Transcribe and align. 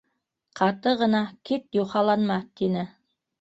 Ҡаты 0.59 0.93
ғына:- 1.01 1.21
Кит, 1.51 1.67
юхаланма! 1.81 2.39
-тине. 2.47 2.89